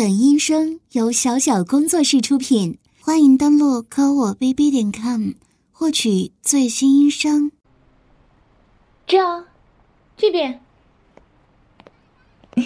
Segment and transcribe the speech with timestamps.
[0.00, 5.32] 本音声由小小工作室出品，欢迎登录科我 bb 点 com
[5.72, 7.52] 获取最新音声。
[9.06, 9.44] 这样，
[10.16, 10.58] 这边，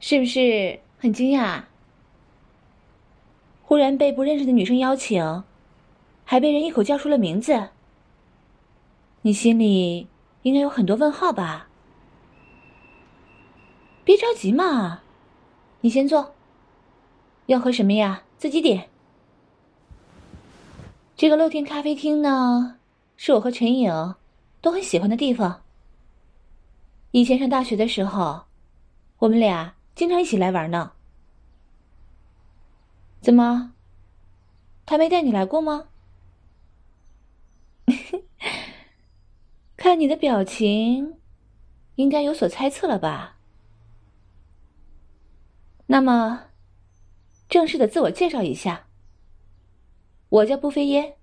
[0.00, 1.62] 是不是很惊讶？
[3.62, 5.44] 忽然被不认识的女生邀请，
[6.24, 7.68] 还被人一口叫出了名字，
[9.22, 10.08] 你心里
[10.42, 11.68] 应该有很多问号吧？
[14.02, 15.02] 别着急嘛。
[15.84, 16.34] 你先坐。
[17.44, 18.22] 要喝什么呀？
[18.38, 18.88] 自己点。
[21.14, 22.78] 这个露天咖啡厅呢，
[23.18, 24.14] 是我和陈颖
[24.62, 25.62] 都很喜欢的地方。
[27.10, 28.44] 以前上大学的时候，
[29.18, 30.92] 我们俩经常一起来玩呢。
[33.20, 33.74] 怎么？
[34.86, 35.88] 他没带你来过吗？
[39.76, 41.18] 看你的表情，
[41.96, 43.33] 应该有所猜测了吧？
[45.86, 46.46] 那么，
[47.46, 48.86] 正式的自我介绍一下，
[50.30, 51.16] 我叫步飞烟，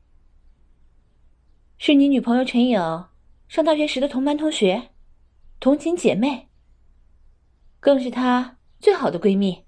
[1.80, 2.80] 是你女朋友陈颖
[3.48, 4.92] 上大学时的同班同学，
[5.60, 6.48] 同寝姐妹，
[7.80, 9.66] 更是她最好的闺蜜。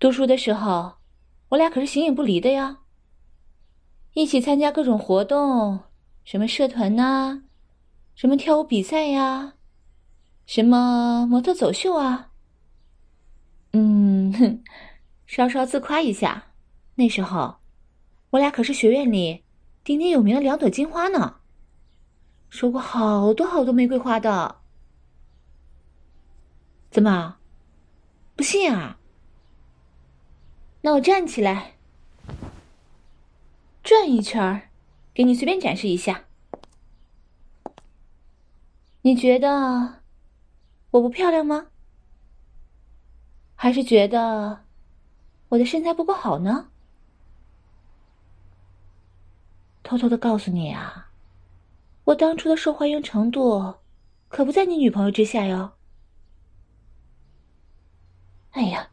[0.00, 0.94] 读书的时候，
[1.50, 2.80] 我俩可是形影不离的呀，
[4.14, 5.84] 一起参加各种活动，
[6.24, 7.44] 什么社团呐，
[8.16, 9.54] 什么跳舞比赛呀，
[10.46, 12.32] 什么模特走秀啊。
[13.76, 14.62] 嗯，哼，
[15.26, 16.52] 稍稍自夸一下，
[16.94, 17.56] 那时候
[18.30, 19.42] 我俩可是学院里
[19.82, 21.40] 鼎鼎有名的两朵金花呢，
[22.48, 24.60] 说过好多好多玫瑰花的。
[26.88, 27.38] 怎么，
[28.36, 28.96] 不信啊？
[30.82, 31.74] 那我站起来，
[33.82, 34.70] 转一圈，
[35.12, 36.26] 给你随便展示一下。
[39.02, 40.02] 你觉得
[40.92, 41.66] 我不漂亮吗？
[43.64, 44.62] 还是觉得
[45.48, 46.68] 我的身材不够好呢？
[49.82, 51.10] 偷偷的告诉你啊，
[52.04, 53.76] 我当初的受欢迎程度
[54.28, 55.72] 可不在你女朋友之下哟。
[58.50, 58.90] 哎呀，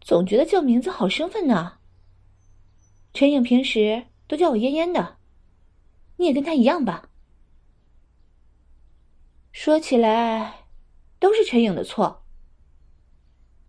[0.00, 1.74] 总觉得叫名字好生分呢。
[3.12, 5.18] 陈颖平时都叫我嫣嫣的，
[6.16, 7.10] 你也跟她一样吧？
[9.52, 10.64] 说起来，
[11.18, 12.23] 都是陈颖的错。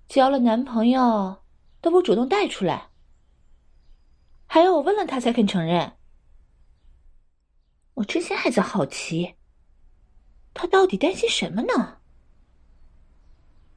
[0.07, 1.43] 交了男朋友
[1.81, 2.89] 都不主动带出来，
[4.45, 5.93] 还要我问了他才肯承认。
[7.95, 9.35] 我之前还在好奇，
[10.53, 11.97] 他到底担心什么呢？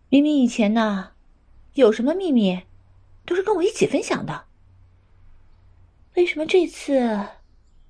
[0.08, 1.12] 明明以前呢，
[1.74, 2.62] 有什么秘密
[3.24, 4.46] 都是跟我一起分享的，
[6.14, 7.28] 为什么这次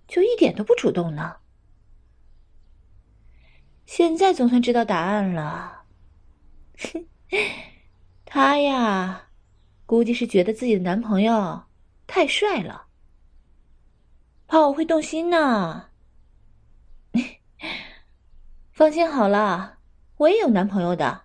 [0.06, 1.36] 就一点都不主动呢？
[3.86, 5.84] 现在总算知道答案了。
[6.78, 7.06] 哼。
[8.30, 9.30] 她呀，
[9.86, 11.62] 估计是觉得自己的男朋友
[12.06, 12.88] 太帅了，
[14.46, 15.88] 怕我会动心呢。
[18.70, 19.78] 放心好了，
[20.18, 21.22] 我也有男朋友的，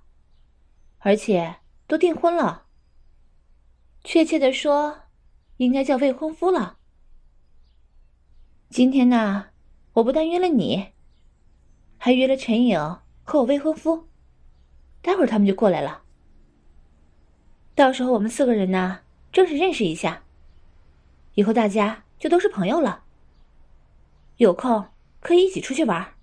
[1.00, 2.68] 而且都订婚了。
[4.06, 5.02] 确切的说，
[5.58, 6.78] 应该叫未婚夫了。
[8.70, 9.50] 今天呢，
[9.92, 10.94] 我不但约了你，
[11.98, 12.80] 还约了陈颖
[13.24, 14.08] 和我未婚夫，
[15.02, 16.03] 待会儿他们就过来了。
[17.76, 19.02] 到时候我们四个人呢，
[19.32, 20.24] 正式认识一下，
[21.34, 23.04] 以后大家就都是朋友了。
[24.38, 24.90] 有空
[25.20, 26.14] 可以一起出去玩。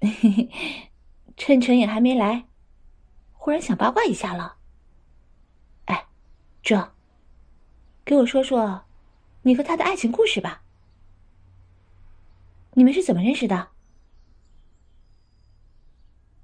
[1.36, 2.46] 趁陈颖还没来，
[3.32, 4.56] 忽然想八卦一下了。
[5.86, 6.06] 哎，
[6.62, 6.92] 这，
[8.04, 8.84] 给我说说
[9.42, 10.62] 你和他的爱情故事吧。
[12.72, 13.68] 你们是怎么认识的？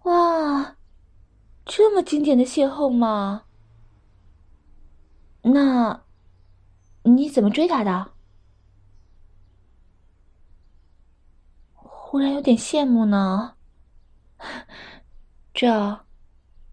[0.04, 0.76] 哇！
[1.72, 3.44] 这么经典的邂逅吗？
[5.42, 6.03] 那
[7.04, 8.10] 你怎么追他的？
[11.72, 13.54] 忽然有点羡慕呢。
[15.54, 16.00] 这，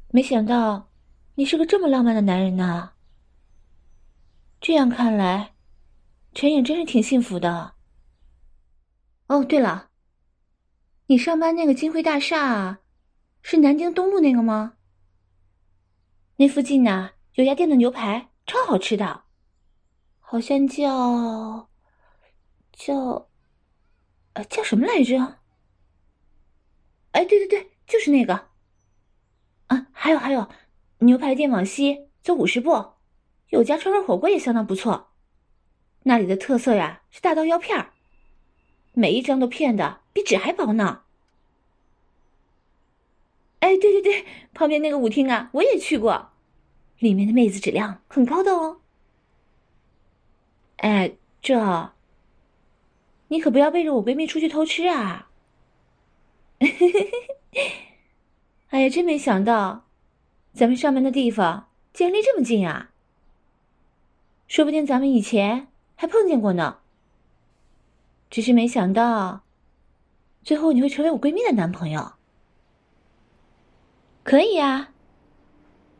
[0.09, 0.89] 没想到
[1.35, 2.93] 你是个这么浪漫的男人呢。
[4.59, 5.53] 这样看来，
[6.33, 7.75] 陈颖真是挺幸福的。
[9.27, 9.89] 哦，对了，
[11.05, 12.79] 你上班那个金辉大厦，
[13.43, 14.73] 是南京东路那个吗？
[16.39, 19.23] 那附近呢，有家店的牛排超好吃的，
[20.19, 21.67] 好像叫
[22.71, 23.27] 叫
[24.33, 25.39] 呃叫什么来着？
[27.13, 28.49] 哎，对对对，就是那个。
[29.65, 30.47] 啊，还有还有，
[30.99, 32.93] 牛排店往西走五十步，
[33.49, 35.13] 有家串串火锅也相当不错。
[36.03, 37.89] 那里的特色呀是大刀腰片，
[38.93, 41.05] 每一张都片的比纸还薄呢。
[43.59, 46.29] 哎，对对对，旁边那个舞厅啊，我也去过，
[46.99, 48.79] 里面的妹子质量很高的哦。
[50.77, 51.91] 哎，这，
[53.29, 55.29] 你可不要背着我闺蜜出去偷吃啊！
[58.69, 59.85] 哎呀，真没想到，
[60.53, 62.91] 咱们上班的地方竟然离这么近啊！
[64.47, 66.79] 说不定咱们以前还碰见过呢。
[68.29, 69.41] 只是没想到，
[70.43, 72.13] 最后你会成为我闺蜜的男朋友。
[74.27, 74.91] 可以啊，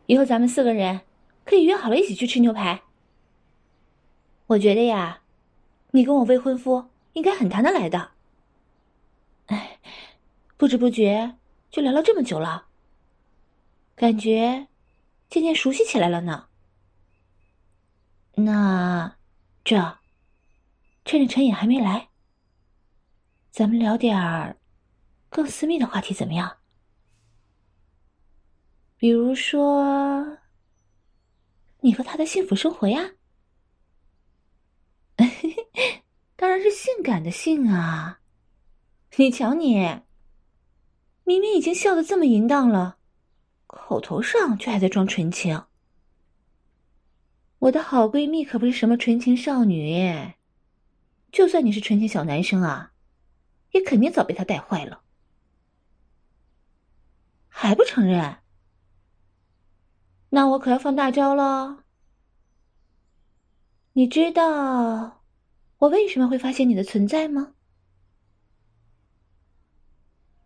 [0.07, 0.99] 以后咱们四个人
[1.45, 2.81] 可以约好了一起去吃牛排。
[4.47, 5.21] 我觉得呀，
[5.91, 8.11] 你跟我未婚夫应该很谈得来的。
[9.45, 9.79] 哎，
[10.57, 11.37] 不知不觉
[11.71, 12.65] 就聊了这么久了，
[13.95, 14.67] 感觉
[15.29, 16.47] 渐渐熟悉起来了呢。
[18.35, 19.15] 那
[19.63, 19.99] 这，
[21.05, 22.09] 趁着陈颖还没来，
[23.51, 24.57] 咱们聊点儿
[25.29, 26.56] 更私密的话题，怎么样？
[28.97, 30.39] 比如说，
[31.81, 33.11] 你和他的幸福生活呀？
[36.35, 38.21] 当然是性感的性啊！
[39.17, 40.01] 你瞧你，
[41.23, 42.97] 明明已经笑得这么淫荡了，
[43.67, 45.65] 口头上却还在装纯情。
[47.59, 50.33] 我的好闺蜜可不是什么纯情少女，
[51.31, 52.93] 就算你是纯情小男生啊，
[53.71, 55.01] 也肯定早被他带坏了。
[57.47, 58.37] 还不承认？
[60.29, 61.83] 那我可要放大招了。
[63.93, 65.23] 你知道
[65.79, 67.53] 我为什么会发现你的存在吗？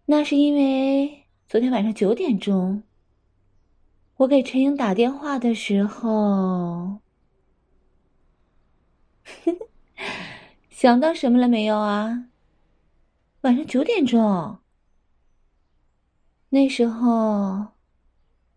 [0.06, 2.84] 那是因为昨天晚上九点钟，
[4.18, 7.00] 我给陈英打电话的时候，
[10.70, 12.28] 想到什么了没有啊？
[13.42, 14.60] 晚上九点钟，
[16.50, 17.81] 那时候。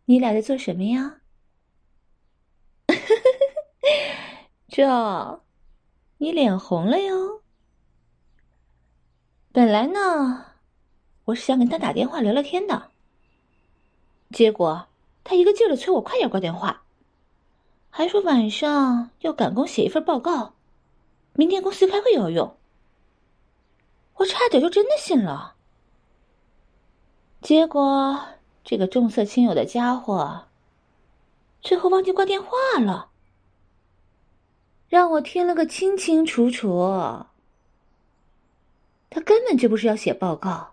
[0.07, 1.21] 你俩在做什么呀？
[4.69, 5.41] 这，
[6.19, 7.43] 你脸红了哟。
[9.51, 10.45] 本来呢，
[11.25, 12.91] 我是想给他打电话聊聊天的，
[14.31, 14.89] 结果
[15.23, 16.83] 他一个劲儿的催我快点挂电话，
[17.89, 20.55] 还说晚上要赶工写一份报告，
[21.33, 22.57] 明天公司开会要用。
[24.17, 25.55] 我差点就真的信了，
[27.41, 28.21] 结果。
[28.65, 30.47] 这个重色轻友的家伙，
[31.61, 32.49] 最后忘记挂电话
[32.81, 33.11] 了，
[34.89, 37.27] 让我听了个清清楚楚。
[39.11, 40.73] 他根本就不是要写报告，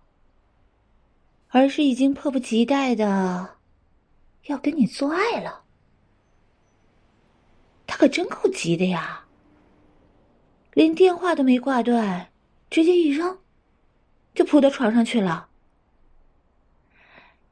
[1.49, 3.57] 而是已经迫不及待的
[4.45, 5.63] 要跟你做爱了。
[7.85, 9.25] 他可真够急的呀，
[10.73, 12.31] 连电话都没挂断，
[12.69, 13.37] 直接一扔，
[14.33, 15.49] 就扑到床上去了。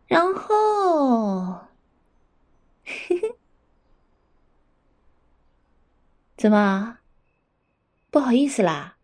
[0.10, 1.54] 然后，
[2.84, 3.36] 嘿嘿，
[6.36, 6.98] 怎么，
[8.10, 8.98] 不好意思啦？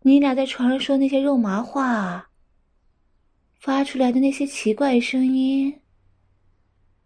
[0.00, 2.28] 你俩在床上说那些肉麻话，
[3.60, 5.80] 发出来的那些奇怪声音，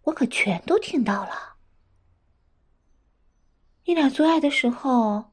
[0.05, 1.57] 我可全都听到了。
[3.85, 5.33] 你俩做爱的时候，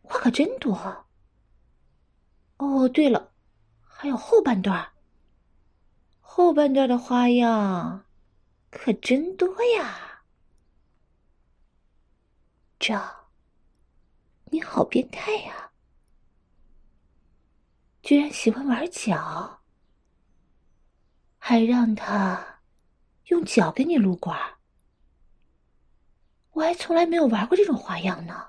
[0.00, 1.04] 话可真多。
[2.56, 3.30] 哦，对了，
[3.82, 4.95] 还有后半段。
[6.36, 8.04] 后半段的花样
[8.70, 9.48] 可真多
[9.78, 10.22] 呀！
[12.78, 12.94] 这，
[14.50, 15.70] 你好变态呀！
[18.02, 19.62] 居然喜欢玩脚，
[21.38, 22.60] 还让他
[23.28, 24.38] 用脚给你撸管。
[26.50, 28.48] 我还从来没有玩过这种花样呢，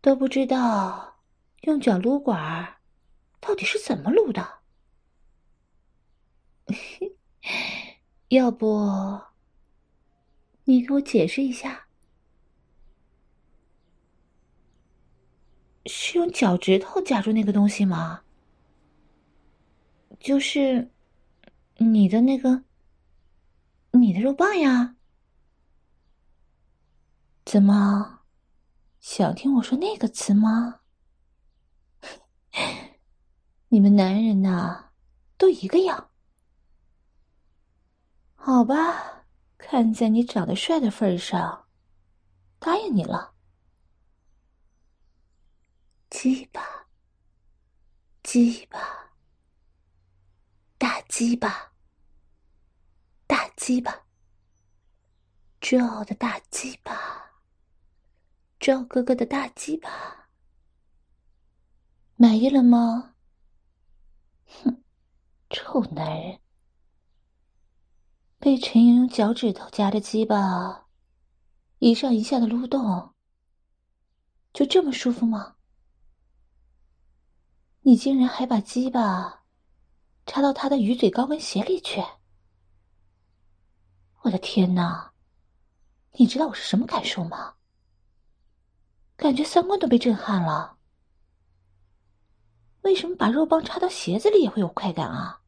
[0.00, 1.20] 都不知道
[1.64, 2.80] 用脚撸管
[3.38, 4.57] 到底是怎么撸的。
[8.28, 9.20] 要不，
[10.64, 11.86] 你给我解释一下，
[15.86, 18.22] 是用脚趾头夹住那个东西吗？
[20.20, 20.90] 就是
[21.78, 22.64] 你的那个，
[23.92, 24.96] 你的肉棒呀？
[27.44, 28.20] 怎么，
[29.00, 30.80] 想听我说那个词吗？
[33.68, 34.90] 你们男人呐，
[35.38, 36.07] 都一个样。
[38.50, 39.26] 好吧，
[39.58, 41.68] 看在你长得帅的份上，
[42.58, 43.34] 答应你了。
[46.08, 46.62] 鸡巴，
[48.22, 48.80] 鸡巴，
[50.78, 51.74] 大鸡巴，
[53.26, 54.06] 大鸡巴，
[55.60, 57.42] 赵的大鸡巴，
[58.58, 60.30] 赵哥哥的大鸡巴，
[62.16, 63.14] 满意了吗？
[64.46, 64.82] 哼，
[65.50, 66.40] 臭男人，
[68.40, 70.86] 被陈莹用脚趾头夹着鸡巴，
[71.80, 73.12] 一上一下的撸动，
[74.52, 75.56] 就这么舒服吗？
[77.80, 79.42] 你竟然还把鸡巴
[80.24, 82.00] 插到他的鱼嘴高跟鞋里去！
[84.22, 85.12] 我的天哪！
[86.12, 87.54] 你知道我是什么感受吗？
[89.16, 90.78] 感觉三观都被震撼了。
[92.82, 95.40] 为什么把肉棒插到鞋子里也会有快感啊？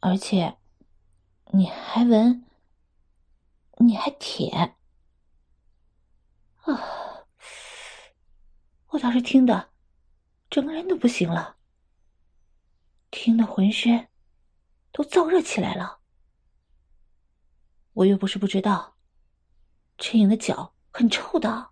[0.00, 0.58] 而且，
[1.52, 2.44] 你还闻，
[3.78, 4.76] 你还舔，
[6.62, 7.26] 啊！
[8.88, 9.70] 我倒是听的。
[10.50, 11.56] 整个人都不行了，
[13.10, 14.08] 听得浑身
[14.92, 15.98] 都燥热起来了。
[17.92, 18.96] 我又不是不知道，
[19.98, 21.70] 陈颖的脚很臭的。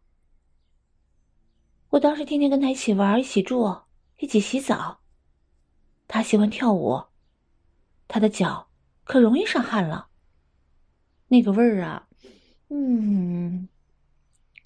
[1.90, 3.82] 我当时天天跟他一起玩，一起住，
[4.18, 5.00] 一起洗澡。
[6.08, 7.04] 他喜欢跳舞，
[8.08, 8.68] 他的脚
[9.04, 10.08] 可容易上汗了。
[11.28, 12.08] 那个味儿啊，
[12.68, 13.68] 嗯，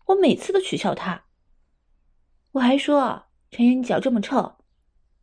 [0.06, 1.24] 我每次都取笑他。
[2.52, 3.24] 我还说。
[3.48, 4.56] 陈岩，你脚这么臭，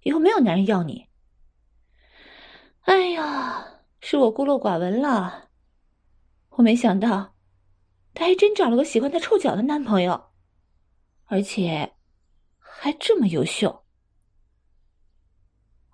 [0.03, 1.08] 以后没有男人要你。
[2.84, 5.50] 哎呀，是我孤陋寡闻了。
[6.51, 7.36] 我没想到，
[8.13, 10.32] 他还真找了个喜欢他臭脚的男朋友，
[11.25, 11.93] 而且
[12.58, 13.84] 还这么优秀。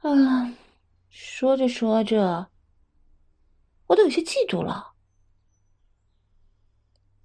[0.02, 0.54] 啊，
[1.10, 2.52] 说着说着，
[3.90, 4.94] 我都有些嫉妒了。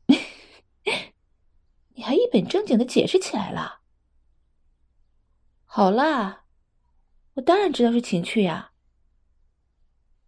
[1.95, 3.81] 你还一本正经的解释起来了。
[5.65, 6.45] 好啦，
[7.35, 8.73] 我当然知道是情趣呀。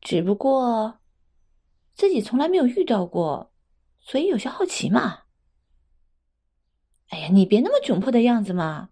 [0.00, 1.00] 只不过
[1.94, 3.52] 自己从来没有遇到过，
[3.98, 5.24] 所以有些好奇嘛。
[7.08, 8.90] 哎呀，你别那么窘迫的样子嘛，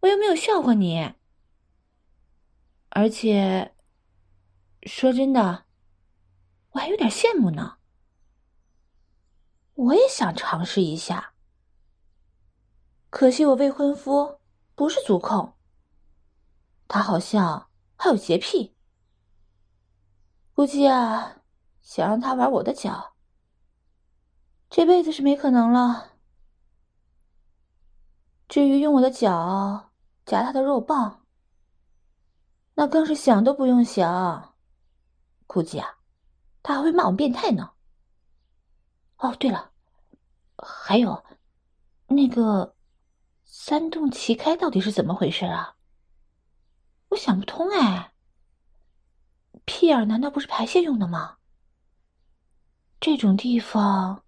[0.00, 1.14] 我又没有笑话你。
[2.90, 3.74] 而且
[4.82, 5.64] 说真的，
[6.70, 7.76] 我还有点羡慕呢。
[9.74, 11.34] 我也想尝试一下，
[13.08, 14.38] 可惜我未婚夫。
[14.76, 15.52] 不是足控，
[16.88, 18.74] 他好像还有洁癖，
[20.54, 21.42] 估计啊，
[21.82, 23.14] 想让他玩我的脚，
[24.70, 26.12] 这辈子是没可能了。
[28.48, 29.90] 至于用我的脚
[30.24, 31.26] 夹他的肉棒，
[32.72, 34.54] 那更是想都不用想，
[35.46, 35.98] 估计啊，
[36.62, 37.70] 他还会骂我变态呢。
[39.16, 39.70] 哦，对了，
[40.58, 41.24] 还有
[42.06, 42.74] 那个。
[43.52, 45.76] 三洞齐开到底是怎么回事啊？
[47.08, 48.12] 我想不通哎。
[49.64, 51.36] 屁眼难道不是排泄用的吗？
[53.00, 54.24] 这种地方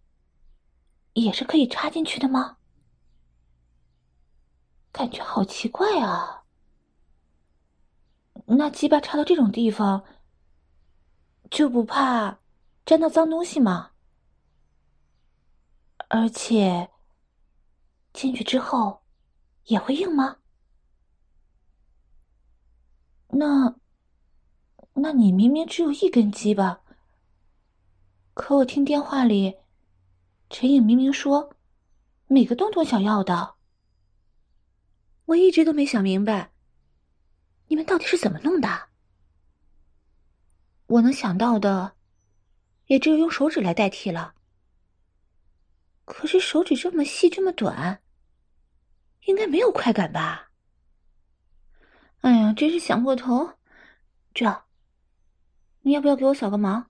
[1.15, 2.59] 也是可以插进去的吗？
[4.91, 6.43] 感觉好奇怪啊。
[8.47, 10.05] 那鸡巴插到这种地方，
[11.53, 12.39] 就不怕
[12.87, 13.91] 沾到脏东西吗？
[16.09, 16.91] 而且
[18.15, 19.01] 进去之后。
[19.67, 20.39] 也会硬吗？
[23.29, 23.77] 那，
[24.95, 26.83] 那你明明只有一根鸡巴，
[28.35, 29.59] 可我听电话里，
[30.51, 31.55] 陈颖明明说
[32.27, 33.55] 每个洞都想要的。
[35.27, 36.51] 我一直都没想明白，
[37.69, 38.89] 你们到底是怎么弄的？
[40.93, 41.97] 我能想到的，
[42.85, 44.35] 也只有用手指来代替了。
[46.05, 48.03] 可是手指这么细，这么短。
[49.23, 50.51] 应该没有快感吧？
[52.21, 53.55] 哎呀，真是想破头。
[54.35, 54.65] 这，
[55.81, 56.85] 你要不要给我扫个盲？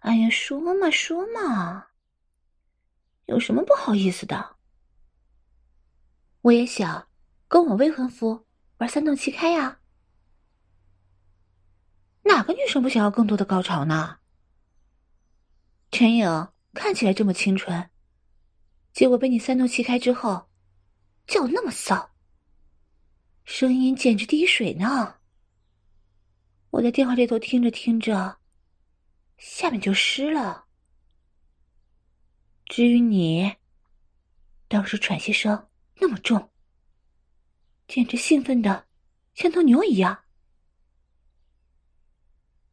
[0.00, 1.88] 哎呀，说嘛说嘛，
[3.26, 4.56] 有什么不好意思的？
[6.40, 7.06] 我也想
[7.48, 8.46] 跟我未婚夫
[8.78, 9.80] 玩三洞七开呀。
[12.24, 14.18] 哪个女生不想要更多的高潮呢？
[15.90, 17.90] 陈颖看起来这么清纯。
[18.92, 20.48] 结果被你三洞齐开之后，
[21.26, 22.14] 叫那么骚，
[23.44, 25.16] 声音简直滴水呢。
[26.70, 28.38] 我在电话这头听着听着，
[29.36, 30.64] 下面就湿了。
[32.66, 33.54] 至于你，
[34.66, 36.50] 当时喘息声那么重，
[37.86, 38.86] 简直兴奋的
[39.34, 40.23] 像头牛一样。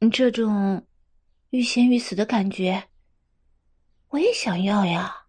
[0.03, 0.87] 你这种
[1.51, 2.89] 欲仙欲死的感觉，
[4.07, 5.27] 我也想要呀。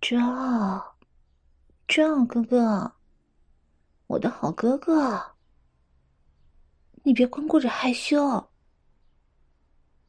[0.00, 0.96] 赵，
[1.86, 2.90] 赵哥哥，
[4.06, 5.36] 我的好哥哥，
[7.02, 8.50] 你别光顾着害羞，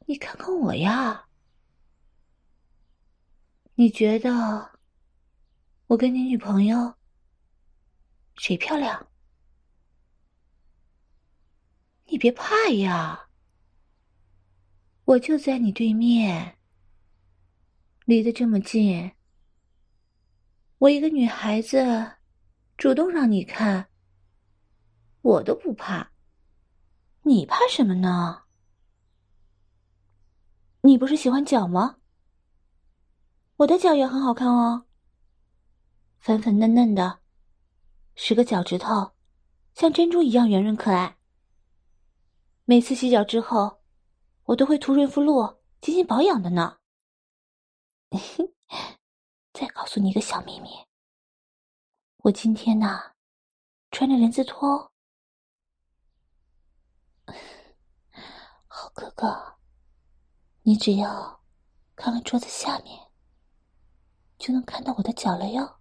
[0.06, 1.28] 你看看我呀，
[3.74, 4.80] 你觉得
[5.88, 6.94] 我跟你女朋友
[8.36, 9.07] 谁漂亮？
[12.10, 13.28] 你别怕呀，
[15.04, 16.56] 我就在你对面，
[18.06, 19.12] 离得这么近，
[20.78, 22.12] 我一个女孩子
[22.78, 23.90] 主动让你看，
[25.20, 26.10] 我都不怕，
[27.24, 28.44] 你怕什么呢？
[30.80, 31.98] 你不是喜欢脚吗？
[33.56, 34.86] 我的脚也很好看哦，
[36.18, 37.20] 粉粉嫩嫩的，
[38.14, 39.12] 十个脚趾头
[39.74, 41.17] 像珍珠一样圆润可爱。
[42.70, 43.80] 每次洗脚之后，
[44.44, 46.76] 我都会涂润肤露进行保养的呢。
[49.54, 50.68] 再告诉你一个小秘密，
[52.18, 53.14] 我今天呢，
[53.90, 54.92] 穿着人字拖。
[58.68, 59.56] 好哥哥，
[60.60, 61.40] 你只要
[61.96, 63.10] 看看桌子下面，
[64.38, 65.78] 就能看到我的脚了哟。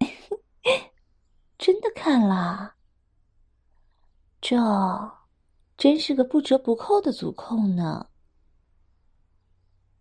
[1.58, 2.78] 真的看啦，
[4.40, 4.56] 这
[5.76, 8.08] 真是个不折不扣的足控呢。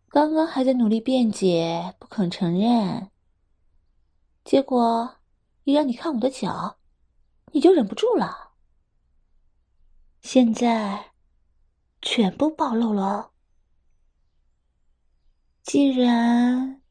[0.08, 3.12] 刚刚还在努力辩解，不肯承认，
[4.44, 5.18] 结果
[5.66, 6.80] 一让你看我的脚，
[7.52, 8.54] 你就忍不住了。
[10.22, 11.12] 现在
[12.02, 13.32] 全部暴露了。
[15.62, 16.82] 既然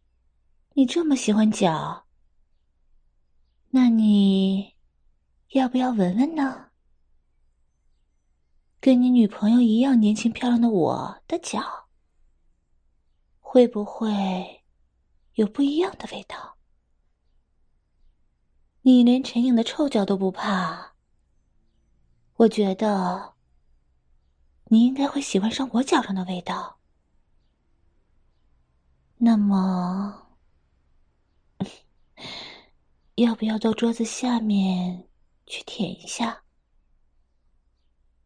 [0.75, 2.07] 你这么喜欢脚，
[3.71, 4.75] 那你
[5.49, 6.68] 要不要闻闻呢？
[8.81, 11.89] 跟你女朋友一样年轻漂亮的我的脚，
[13.41, 14.65] 会不会
[15.35, 16.57] 有不一样的味道？
[18.83, 20.93] 你连陈颖的臭脚都不怕，
[22.37, 23.35] 我觉得
[24.67, 26.79] 你应该会喜欢上我脚上的味道。
[29.17, 30.29] 那么，
[33.17, 35.09] 要不要到桌子下面
[35.47, 36.45] 去舔一下，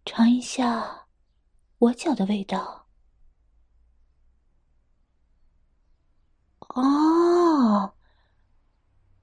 [0.04, 1.06] 尝一下
[1.78, 2.86] 我脚的味道？
[6.74, 7.92] 哦，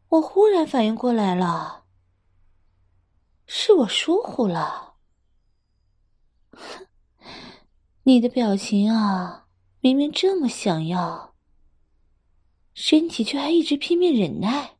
[0.10, 1.86] 我忽然反应过来了，
[3.47, 4.95] 是我疏忽了。
[8.04, 9.47] 你的表情啊，
[9.82, 11.36] 明明这么想要。
[12.73, 14.77] 身体却还一直拼命忍耐，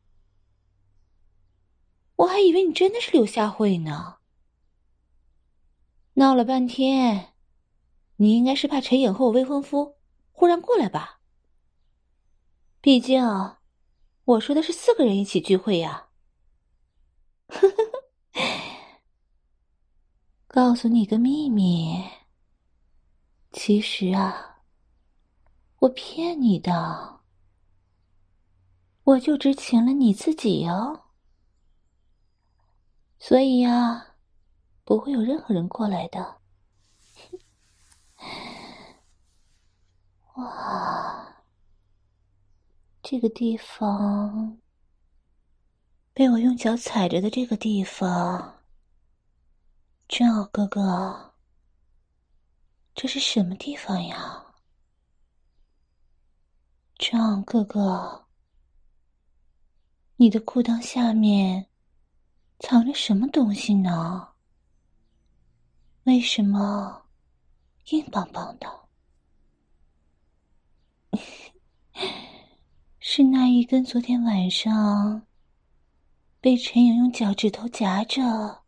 [2.16, 4.19] 我还以为你真的是柳下惠呢。
[6.20, 7.32] 闹了半天，
[8.16, 9.96] 你应该是怕陈颖和我未婚夫
[10.32, 11.20] 忽然过来吧？
[12.82, 13.24] 毕竟
[14.26, 16.08] 我说的是四个人一起聚会呀。
[20.46, 22.04] 告诉你个秘密，
[23.50, 24.58] 其实啊，
[25.78, 27.20] 我骗你的。
[29.04, 31.04] 我就只请了你自己哦，
[33.18, 34.09] 所以呀，
[34.90, 36.40] 不会有任何人过来的。
[40.34, 41.44] 哇，
[43.00, 44.58] 这个地方，
[46.12, 48.64] 被我用脚踩着的这个地方，
[50.08, 51.34] 真好，哥哥，
[52.92, 54.44] 这是什么地方呀？
[56.98, 58.26] 真好，哥哥。
[60.16, 61.68] 你的裤裆下面
[62.58, 64.29] 藏着什么东西呢？
[66.10, 67.06] 为什么
[67.90, 68.88] 硬邦邦的？
[72.98, 75.24] 是那一根昨天晚上
[76.40, 78.64] 被陈颖用脚趾头夹着，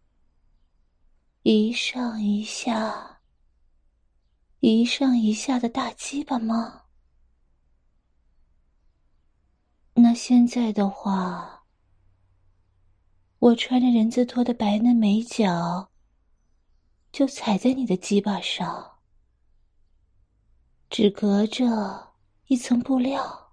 [1.43, 3.23] 一上一下、
[4.61, 6.83] 一上一下的大鸡巴吗？
[9.95, 11.65] 那现在的话，
[13.41, 15.91] 我穿着人字拖的白嫩美脚，
[17.13, 18.99] 就踩在你的鸡巴上，
[20.89, 22.15] 只隔着
[22.47, 23.53] 一层布料，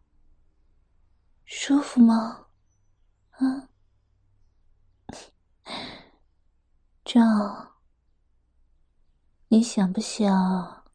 [1.43, 2.47] 舒服吗？
[3.31, 3.69] 啊，
[7.03, 7.75] 这样，
[9.49, 10.85] 你想不想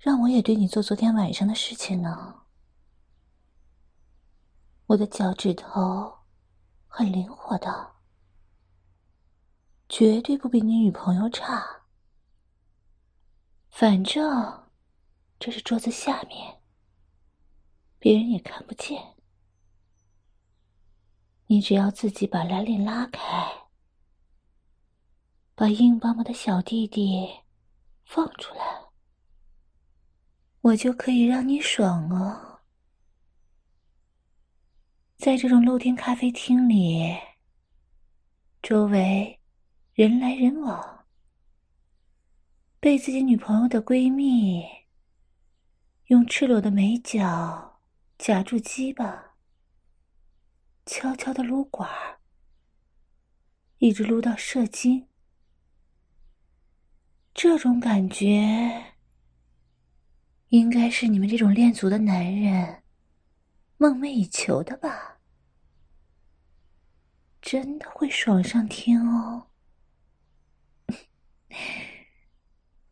[0.00, 2.42] 让我也对你做昨天晚上的事情呢？
[4.86, 6.18] 我的脚趾头
[6.88, 7.95] 很灵活的，
[9.88, 11.64] 绝对不比你女朋友差。
[13.70, 14.68] 反正
[15.38, 16.60] 这是桌子下面，
[17.98, 19.14] 别人也看不见。
[21.46, 23.68] 你只要自己把拉链拉开，
[25.54, 27.28] 把硬邦邦的小弟弟
[28.04, 28.64] 放出来，
[30.62, 32.60] 我就可以让你爽哦。
[35.18, 37.16] 在这种露天咖啡厅里，
[38.62, 39.35] 周围
[39.96, 41.06] 人来人往，
[42.78, 44.62] 被自己女朋友的闺蜜
[46.08, 47.80] 用赤裸的美脚
[48.18, 49.38] 夹住鸡巴，
[50.84, 51.88] 悄悄的撸管，
[53.78, 55.08] 一直撸到射精，
[57.32, 58.96] 这种感觉，
[60.48, 62.82] 应该是你们这种恋足的男人
[63.78, 65.20] 梦寐以求的吧？
[67.40, 69.46] 真的会爽上天哦！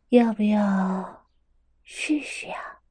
[0.09, 1.29] 要不要
[1.83, 2.81] 试试啊？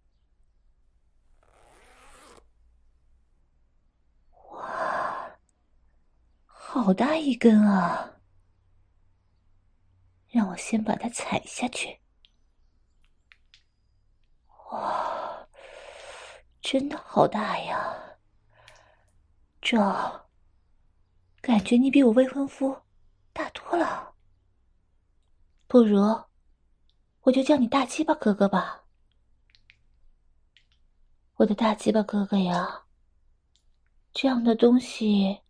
[4.51, 5.39] 哇，
[6.47, 8.21] 好大一根啊！
[10.29, 12.01] 让我先把它踩下去。
[14.71, 15.49] 哇，
[16.61, 18.19] 真的好大呀！
[19.61, 19.79] 这
[21.41, 22.83] 感觉你比我未婚夫
[23.33, 24.14] 大多了。
[25.75, 25.99] 不如
[27.23, 28.85] 我就叫你大鸡巴哥哥吧。
[31.35, 32.85] 我的大鸡巴哥哥呀，
[34.13, 35.41] 这样的东西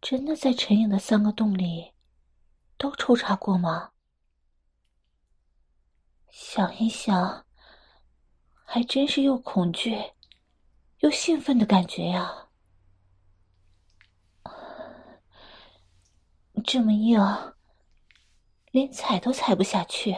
[0.00, 1.92] 真的在陈颖的三个洞里
[2.78, 3.92] 都抽查过吗？
[6.30, 7.44] 想一想。
[8.64, 9.94] 还真是又恐惧
[11.00, 12.48] 又兴奋的感觉呀！
[16.64, 17.20] 这么硬，
[18.72, 20.16] 连踩都踩不下去。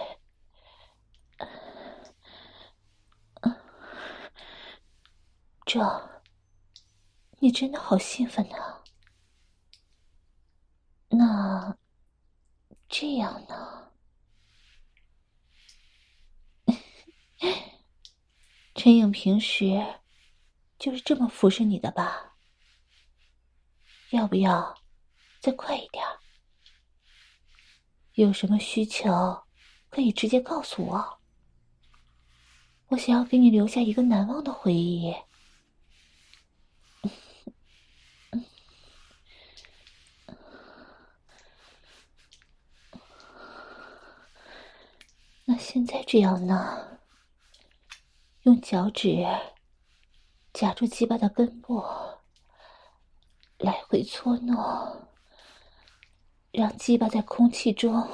[5.67, 5.81] 这，
[7.41, 8.85] 你真的好兴奋啊！
[11.09, 11.77] 那
[12.89, 13.91] 这样呢？
[18.77, 20.01] 陈颖平时
[20.79, 22.37] 就是这么服侍你的吧？
[24.11, 24.81] 要不要
[25.41, 26.05] 再快一点？
[28.15, 29.43] 有什么需求
[29.91, 31.21] 可以直接告诉我。
[32.89, 35.15] 我想要给你留下一个难忘的回忆。
[45.45, 46.99] 那现在这样呢？
[48.43, 49.27] 用脚趾
[50.53, 51.83] 夹住鸡巴的根部，
[53.59, 54.55] 来回搓弄，
[56.57, 58.09] 让鸡巴在空气中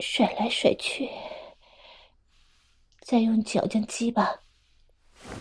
[0.00, 1.08] 甩来甩去，
[2.98, 4.40] 再用脚将鸡巴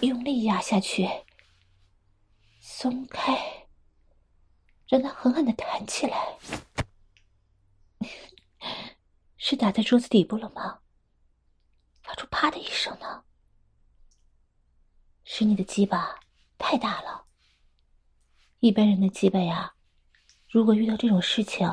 [0.02, 1.10] 用力压下去，
[2.60, 3.66] 松开，
[4.88, 6.38] 让它狠狠的弹起来。
[9.38, 10.82] 是打在桌子底部了吗？
[12.04, 13.24] 发出啪的一声呢？
[15.24, 16.20] 是你的鸡巴
[16.60, 17.26] 太大了。
[18.60, 19.75] 一般人的鸡巴呀，
[20.56, 21.68] 如果遇到这种事情，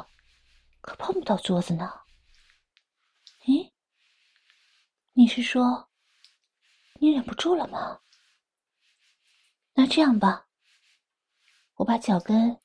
[0.80, 1.88] 可碰不到桌子呢。
[3.44, 3.70] 咦，
[5.12, 5.88] 你是说
[6.94, 8.00] 你忍不住了吗？
[9.72, 10.48] 那这样吧，
[11.74, 12.60] 我把脚跟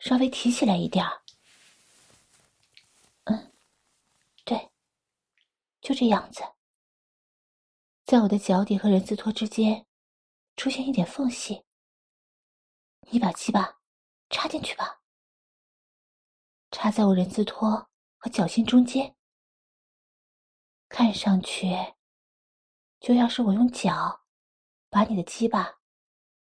[0.00, 1.22] 稍微提起来一点儿。
[3.26, 3.52] 嗯，
[4.44, 4.72] 对，
[5.80, 6.42] 就这样子，
[8.04, 9.86] 在我的脚底和人字拖之间。
[10.56, 11.64] 出现一点缝隙，
[13.10, 13.78] 你把鸡巴
[14.30, 15.00] 插进去吧，
[16.74, 19.14] 插在我人字拖和脚心中间，
[20.88, 21.68] 看上去
[22.98, 24.24] 就像是我用脚
[24.90, 25.78] 把你的鸡巴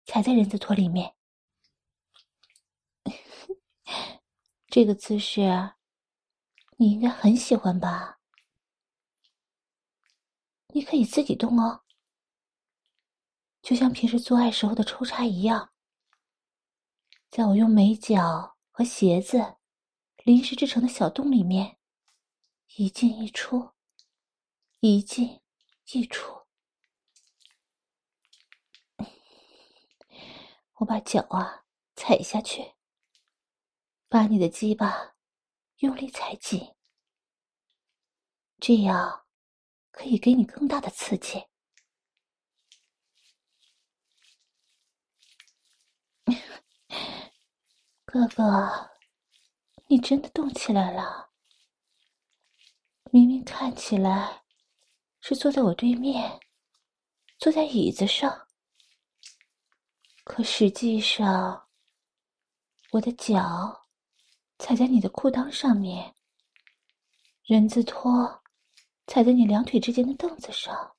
[0.06, 1.14] 踩在人字拖里面。
[4.68, 5.74] 这个姿势
[6.78, 8.18] 你应该很喜欢吧？
[10.68, 11.82] 你可以自己动哦。
[13.60, 15.70] 就像平时做爱时候的抽插一样，
[17.28, 19.58] 在我用美脚和鞋子
[20.24, 21.78] 临时制成的小洞里面，
[22.76, 23.72] 一进一出，
[24.78, 25.40] 一进
[25.92, 26.46] 一出。
[30.74, 31.64] 我把脚啊
[31.96, 32.74] 踩下去，
[34.08, 35.16] 把你的鸡巴
[35.78, 36.76] 用力踩紧，
[38.60, 39.26] 这样
[39.90, 41.46] 可以给你更大的刺激。
[48.04, 48.91] 哥哥，
[49.92, 51.28] 你真的动起来了。
[53.10, 54.42] 明明看起来
[55.20, 56.40] 是坐在我对面，
[57.36, 58.48] 坐在椅子上，
[60.24, 61.68] 可实际上，
[62.92, 63.86] 我的脚
[64.58, 66.14] 踩在你的裤裆上面，
[67.44, 68.42] 人字拖
[69.06, 70.96] 踩在你两腿之间的凳子上，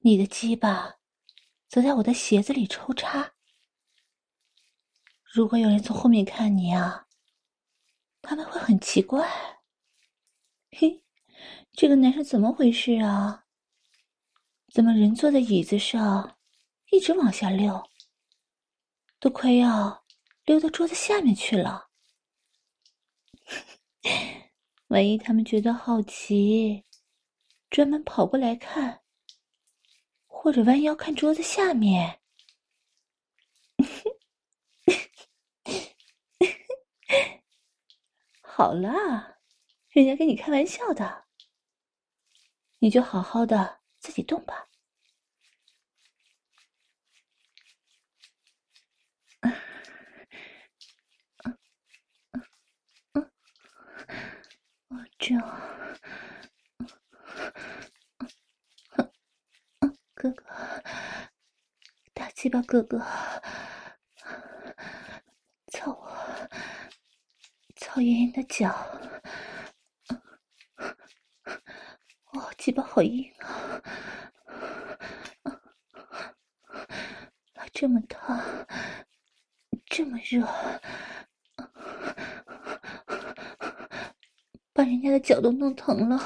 [0.00, 0.96] 你的鸡巴
[1.66, 3.32] 则在我的鞋子里抽插。
[5.22, 7.03] 如果有人从后面看你啊，
[8.24, 9.28] 他们会很奇怪。
[10.72, 11.04] 嘿，
[11.72, 13.44] 这个男生怎么回事啊？
[14.72, 16.36] 怎么人坐在椅子上，
[16.90, 17.80] 一直往下溜，
[19.20, 20.04] 都快要
[20.44, 21.90] 溜到桌子下面去了。
[24.88, 26.84] 万一他们觉得好奇，
[27.70, 29.02] 专门跑过来看，
[30.26, 32.20] 或者弯腰看桌子下面。
[38.56, 39.38] 好啦，
[39.88, 41.24] 人家跟你开玩笑的，
[42.78, 44.68] 你就好好的自己动吧。
[55.18, 55.42] 这，嗯
[59.80, 60.44] 嗯，哥哥，
[62.12, 63.04] 大鸡巴哥哥。
[65.72, 65.90] 操
[68.00, 68.68] 妍妍的脚，
[72.32, 73.82] 哇，鸡巴好硬啊！
[77.54, 78.66] 还这么烫，
[79.86, 80.44] 这么热，
[84.72, 86.18] 把人家的脚都弄疼了。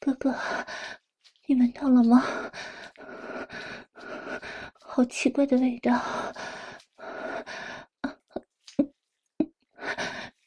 [0.00, 0.34] 哥哥，
[1.46, 2.24] 你闻到了吗？
[4.80, 6.00] 好奇怪的味道。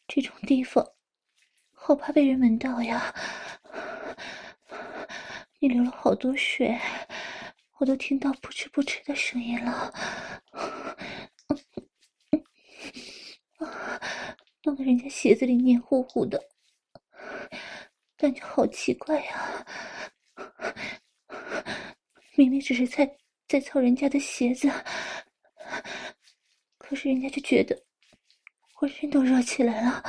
[0.07, 0.85] 这种地方，
[1.71, 3.11] 好怕被人闻到呀！
[5.57, 6.79] 你流了好多血，
[7.79, 9.91] 我都听到“噗嗤噗嗤”的声音了。
[14.61, 16.39] 弄得人家鞋子里黏糊糊的，
[18.15, 19.65] 感觉好奇怪呀！
[22.35, 24.71] 明明只是在在操人家的鞋子，
[26.77, 27.75] 可是人家就觉得。
[28.73, 30.03] 浑身都热起来了，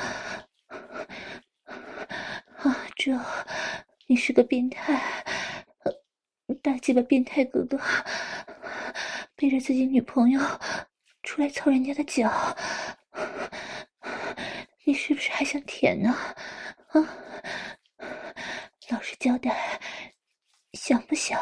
[4.06, 5.24] 你是个变态，
[6.62, 7.78] 大鸡巴变态哥哥，
[9.34, 10.40] 背着自己女朋友
[11.22, 12.30] 出来操人家的脚，
[14.84, 16.10] 你是不是还想舔呢？
[16.88, 17.18] 啊！
[18.90, 19.80] 老实交代，
[20.74, 21.40] 想不想？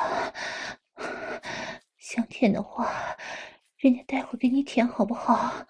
[1.98, 3.16] 想舔的话，
[3.78, 5.35] 人家待会儿给你舔好不好？
[5.35, 5.66] 啊！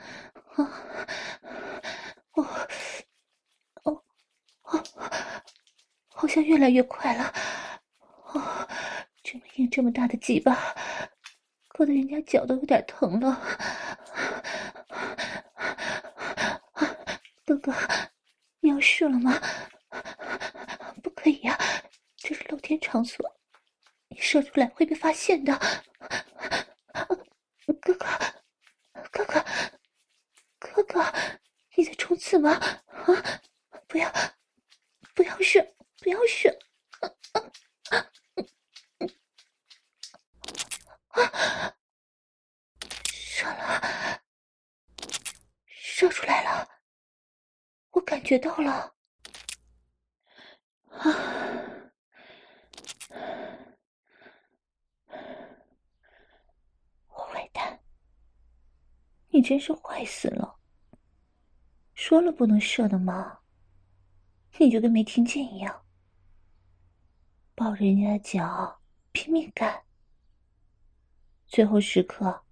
[2.32, 2.46] 哦，
[3.84, 4.02] 哦，
[4.62, 4.84] 哦，
[6.20, 7.32] 好像越来越快了。
[8.26, 8.68] 哦，
[9.22, 10.54] 这么硬，这么大的鸡巴，
[11.68, 13.40] 勾得人家脚都有点疼了。
[17.46, 17.72] 哥哥，
[18.60, 19.32] 你要射了吗？
[21.02, 21.58] 不可以呀，
[22.18, 23.24] 这是露天场所，
[24.08, 25.58] 你射出来会被发现的。
[27.80, 28.06] 哥哥，
[29.10, 29.44] 哥哥，
[30.58, 31.14] 哥哥。
[31.76, 32.50] 你在冲刺吗？
[32.50, 33.40] 啊！
[33.88, 34.12] 不要，
[35.14, 35.66] 不要射，
[36.00, 36.58] 不要射！
[43.12, 44.22] 射了，
[45.66, 46.68] 射出来了，
[47.90, 48.94] 我感觉到了。
[50.88, 51.12] 啊！
[57.06, 57.82] 坏蛋，
[59.28, 60.58] 你真是坏死了！
[61.94, 63.40] 说了不能射的吗？
[64.58, 65.86] 你就跟没听见一样，
[67.60, 68.80] 抱着人家的脚
[69.12, 69.84] 拼命干。
[71.46, 72.42] 最后时刻，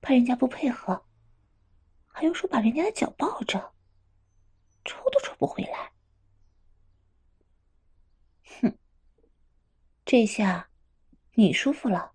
[0.00, 1.04] 怕人家不配合，
[2.06, 3.74] 还用手把人家的脚抱着，
[4.84, 5.92] 抽都抽不回来。
[8.62, 8.78] 哼，
[10.04, 10.70] 这下
[11.34, 12.12] 你舒服了，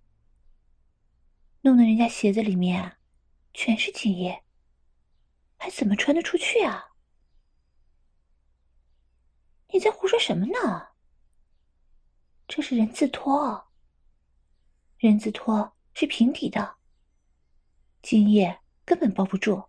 [1.59, 2.99] 弄得人家鞋子里面
[3.53, 4.45] 全是精液。
[5.57, 6.93] 还怎么穿得出去啊？
[9.73, 10.92] 你在胡说什么呢？
[12.47, 13.71] 这是人字拖，
[14.97, 16.77] 人字拖是平底的，
[18.01, 19.63] 精液根本包不住。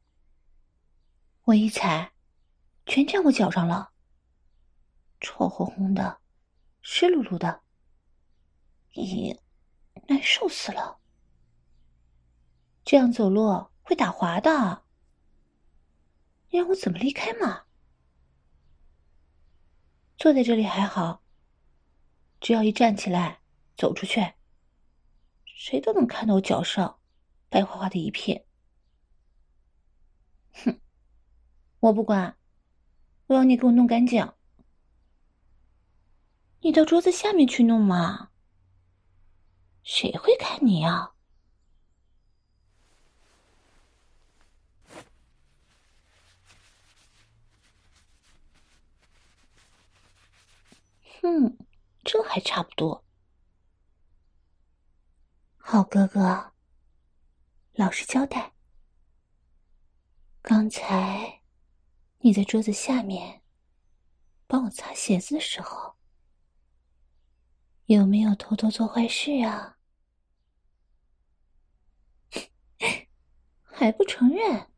[1.45, 2.13] 我一踩，
[2.87, 3.93] 全粘我脚上了，
[5.21, 6.21] 臭烘烘的，
[6.83, 7.63] 湿漉漉的，
[8.93, 9.39] 咦，
[10.09, 10.99] 难受死了！
[12.85, 14.85] 这样走路会打滑的。
[16.51, 17.65] 你让我怎么离开嘛？
[20.17, 21.24] 坐在这里还好，
[22.45, 23.41] 只要一站起来
[23.75, 24.35] 走出去。
[25.47, 27.01] 谁都能看到我脚上
[27.49, 28.45] 白花花的一片。
[30.53, 30.79] 哼
[31.81, 32.37] 我不管
[33.29, 34.31] 我要你给我弄干净。
[36.61, 38.29] 你到桌子下面去弄嘛
[39.83, 41.13] 谁会看你呀？
[51.23, 51.57] 哼
[52.05, 53.05] 这还差不多。
[55.57, 56.53] 好哥哥，
[57.73, 58.53] 老实交代。
[60.43, 61.41] 刚才
[62.19, 63.43] 你在桌子下面
[64.47, 65.97] 帮我擦鞋子的时候，
[67.87, 69.79] 有没有偷偷做坏事啊？
[73.65, 74.71] 还不承认？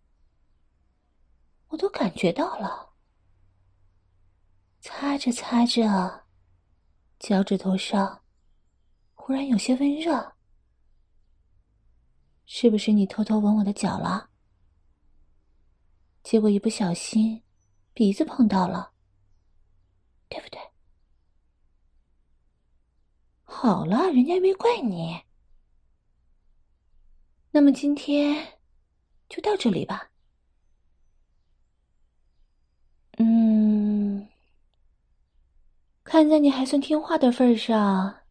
[1.66, 2.94] 我都感觉到了。
[4.80, 6.25] 擦着擦着，
[7.18, 8.22] 脚趾头上
[9.14, 10.34] 忽然有些温热。
[12.44, 14.30] 是不是你偷偷吻我的脚了？
[16.22, 17.42] 结果一不小心，
[17.92, 18.92] 鼻子碰到了，
[20.28, 20.60] 对不对？
[23.42, 25.20] 好了，人家没怪你。
[27.50, 28.60] 那么今天
[29.28, 30.10] 就到这里吧。
[33.18, 33.65] 嗯，
[36.16, 38.22] 看在你还算听话的份上，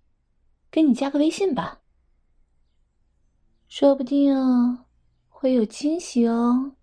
[0.71, 1.81] 给你加个微信吧。
[3.67, 4.35] 说不定，
[5.29, 6.75] 会有惊喜哦。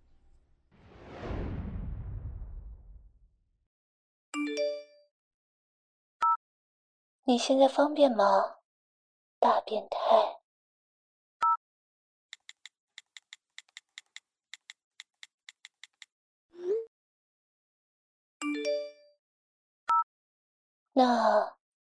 [7.24, 8.58] 你现在方便吗？
[9.40, 9.98] 大变态。
[20.94, 21.56] 那，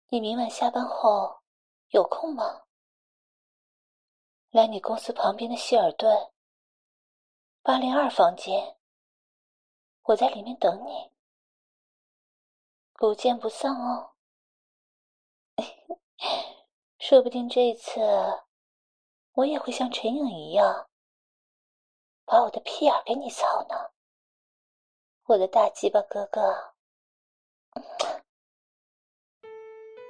[0.08, 1.40] 你明晚下班后
[1.88, 2.62] 有空吗？
[4.50, 6.30] 来你公司旁边的希尔顿
[7.60, 8.78] 八零二房间，
[10.02, 11.10] 我在里面等你，
[12.92, 14.14] 不见不散哦。
[17.00, 18.00] 说不定这一次
[19.32, 20.88] 我也会像陈颖一样，
[22.24, 23.90] 把我的屁眼给你操呢，
[25.24, 26.74] 我的大鸡巴哥哥。